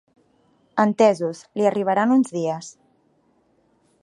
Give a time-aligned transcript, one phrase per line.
[0.85, 2.73] Entesos, li arribarà en uns dies.